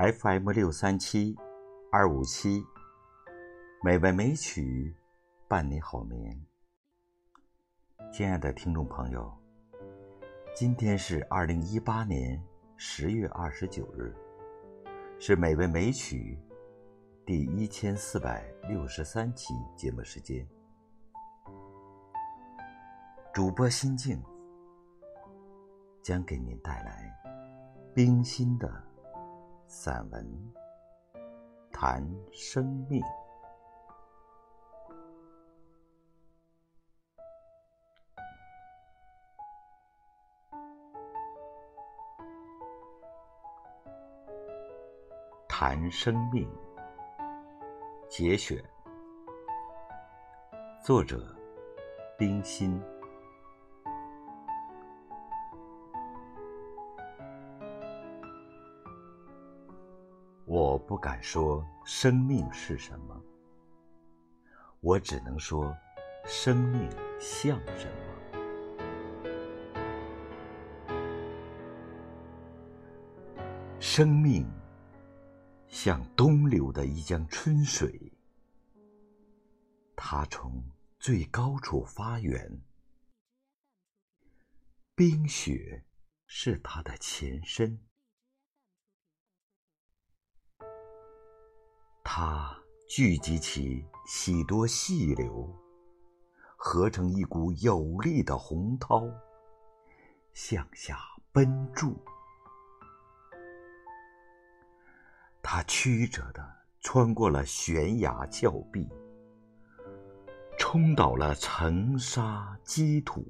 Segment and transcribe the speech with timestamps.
[0.00, 1.36] FM 六三七
[1.92, 2.64] 二五七，
[3.84, 4.96] 美文美曲
[5.46, 6.42] 伴你好眠。
[8.10, 9.30] 亲爱的听众朋友，
[10.56, 12.42] 今天是二零一八年
[12.78, 14.16] 十月二十九日，
[15.18, 16.38] 是美文美曲
[17.26, 20.48] 第一千四百六十三期节目时间。
[23.34, 24.18] 主播心境
[26.02, 27.14] 将给您带来
[27.94, 28.89] 冰心的。
[29.72, 30.52] 散文
[31.70, 33.00] 谈生命，
[45.48, 46.50] 谈生命
[48.08, 48.60] 节选，
[50.84, 51.32] 作者
[52.18, 52.82] 冰心。
[60.50, 63.24] 我不敢说生命是什么，
[64.80, 65.72] 我只能说
[66.26, 68.00] 生命像什么。
[73.78, 74.44] 生命
[75.68, 78.12] 像东流的一江春水，
[79.94, 80.60] 它从
[80.98, 82.60] 最高处发源，
[84.96, 85.84] 冰雪
[86.26, 87.78] 是它的前身。
[92.22, 92.54] 它
[92.86, 95.48] 聚集起许多细流，
[96.54, 99.08] 合成一股有力的洪涛，
[100.34, 100.98] 向下
[101.32, 101.96] 奔注。
[105.42, 106.46] 它曲折地
[106.82, 108.86] 穿过了悬崖峭壁，
[110.58, 113.24] 冲倒了层沙积土，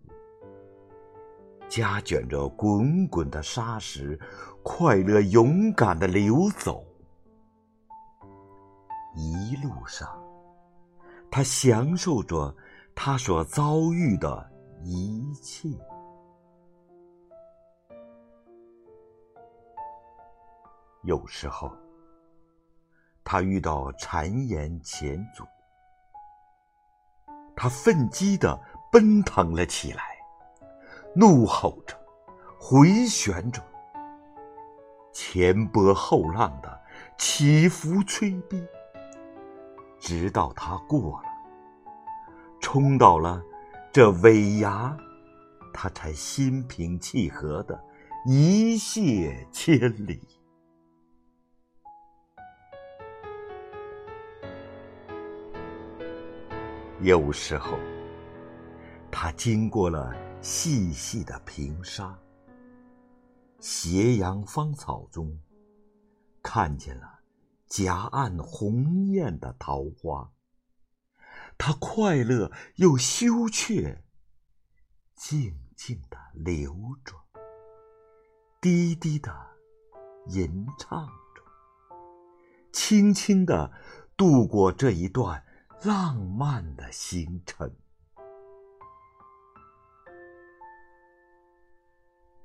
[1.68, 4.18] 夹卷着滚滚的沙石，
[4.64, 6.84] 快乐勇敢地流走。
[9.14, 10.08] 一路上，
[11.30, 12.54] 他享受着
[12.94, 14.50] 他所遭遇的
[14.82, 15.68] 一切。
[21.02, 21.72] 有时候，
[23.24, 25.44] 他遇到谗言险阻，
[27.56, 28.60] 他奋激的
[28.92, 30.02] 奔腾了起来，
[31.14, 31.96] 怒吼着，
[32.60, 33.62] 回旋着，
[35.12, 36.80] 前波后浪的
[37.16, 38.62] 起伏催逼。
[40.00, 41.28] 直到他过了，
[42.60, 43.40] 冲到了
[43.92, 44.96] 这尾崖，
[45.72, 47.78] 他才心平气和的
[48.26, 50.20] 一泻千里。
[57.02, 57.78] 有时候，
[59.10, 62.18] 他经过了细细的平沙，
[63.58, 65.38] 斜阳芳草中，
[66.42, 67.19] 看见了。
[67.70, 70.32] 夹岸红艳的桃花，
[71.56, 74.02] 它快乐又羞怯，
[75.14, 77.14] 静静的流着，
[78.60, 79.32] 低低的
[80.26, 81.42] 吟唱着，
[82.72, 83.70] 轻轻的
[84.16, 85.44] 度过这一段
[85.84, 87.72] 浪漫的行程。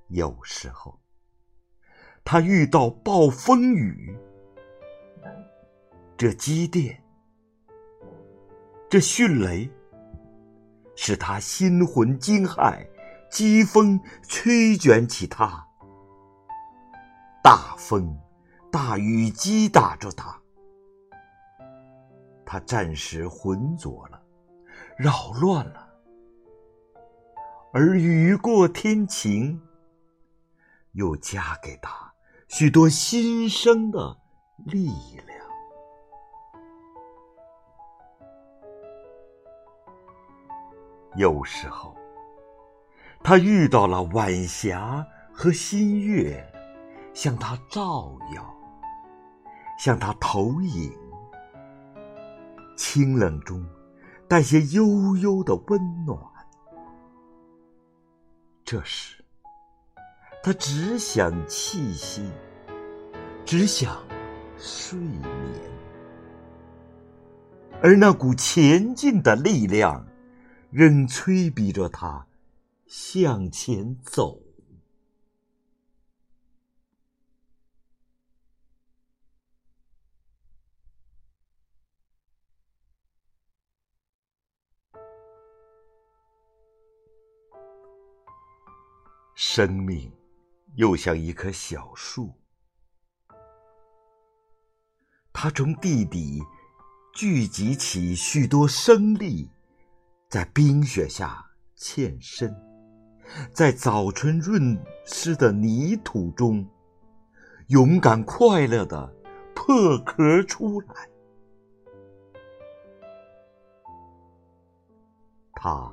[0.10, 1.02] 有时候，
[2.24, 4.16] 他遇到暴风雨。
[6.18, 7.04] 这积电，
[8.90, 9.70] 这迅雷，
[10.96, 12.88] 使他心魂惊骇；
[13.30, 15.68] 疾风吹卷起他，
[17.44, 18.18] 大风、
[18.72, 20.40] 大雨击打着他，
[22.46, 24.24] 他暂时浑浊了，
[24.98, 25.86] 扰乱了，
[27.74, 29.62] 而雨过天晴，
[30.94, 32.14] 又加给他
[32.48, 34.18] 许多新生的
[34.66, 34.88] 力
[35.28, 35.35] 量。
[41.16, 41.96] 有时候，
[43.24, 46.46] 他遇到了晚霞和新月，
[47.14, 48.56] 向他照耀，
[49.80, 50.92] 向他投影，
[52.76, 53.66] 清冷中
[54.28, 56.20] 带些悠悠的温暖。
[58.66, 59.24] 这时，
[60.44, 62.30] 他只想气息，
[63.46, 63.96] 只想
[64.58, 65.24] 睡眠，
[67.82, 70.06] 而那股前进的力量。
[70.72, 72.28] 仍催逼着他
[72.88, 74.42] 向前走。
[89.38, 90.12] 生命
[90.76, 92.34] 又像一棵小树，
[95.32, 96.42] 他从地底
[97.14, 99.50] 聚集起许多生力，
[100.28, 101.46] 在冰雪下
[101.76, 102.54] 欠身，
[103.54, 106.68] 在早春润湿的泥土中，
[107.68, 109.14] 勇敢快乐的
[109.54, 110.94] 破壳出来。
[115.54, 115.92] 它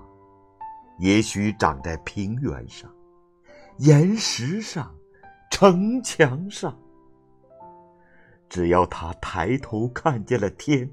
[0.98, 2.92] 也许长在平原上、
[3.78, 4.94] 岩石上、
[5.50, 6.76] 城墙上。
[8.48, 10.90] 只要他抬头看见了天，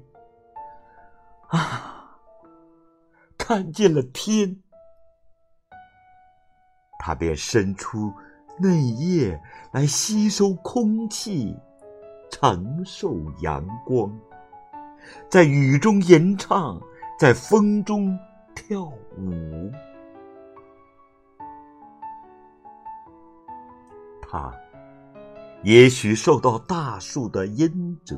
[1.48, 1.99] 啊，
[3.50, 4.62] 看见了天，
[7.00, 8.12] 他便伸出
[8.60, 9.42] 嫩叶
[9.72, 11.56] 来吸收空气，
[12.30, 14.16] 承受阳光，
[15.28, 16.80] 在雨中吟唱，
[17.18, 18.16] 在风中
[18.54, 19.72] 跳舞。
[24.22, 24.54] 他。
[25.64, 28.16] 也许受到大树的阴折，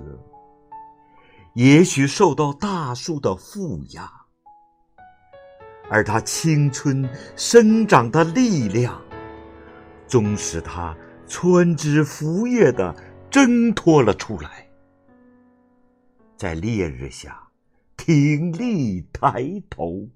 [1.55, 4.22] 也许受到大树的负压，
[5.93, 7.07] 而他青春
[7.37, 8.99] 生长的力量，
[10.09, 10.97] 终使他
[11.29, 12.97] 穿枝拂叶的
[13.31, 14.67] 挣脱了出来，
[16.35, 17.47] 在烈日下
[17.95, 20.09] 挺立抬头。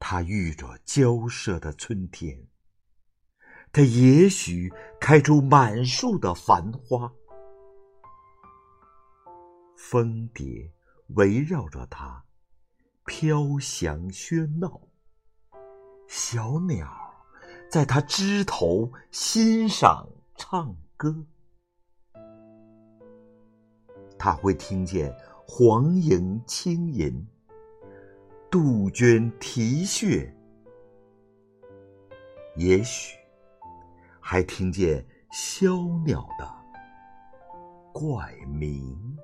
[0.00, 2.36] 他遇着交涉的春天，
[3.70, 7.12] 他也许开出满树的繁花，
[9.76, 10.72] 蜂蝶
[11.08, 12.24] 围绕着它
[13.04, 14.80] 飘翔喧闹，
[16.08, 16.88] 小鸟
[17.70, 21.24] 在它枝头欣赏唱歌，
[24.18, 25.14] 他会听见
[25.46, 27.24] 黄莺轻吟。
[28.50, 30.34] 杜鹃啼血，
[32.56, 33.16] 也许
[34.20, 36.50] 还听见小鸟的
[37.92, 39.16] 怪鸣。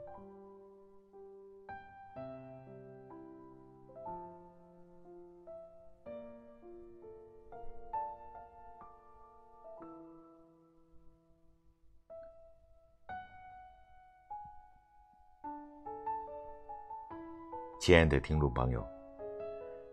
[17.82, 18.86] 亲爱的听众朋友。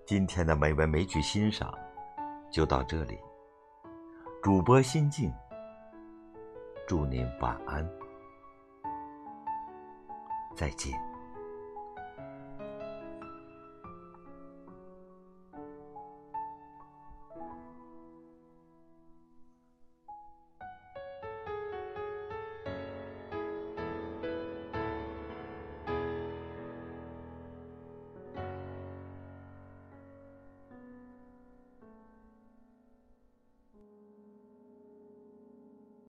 [0.05, 1.75] 今天的美文美曲欣赏
[2.51, 3.17] 就到这里。
[4.43, 5.33] 主播心静，
[6.87, 7.83] 祝您晚安，
[10.55, 11.08] 再见。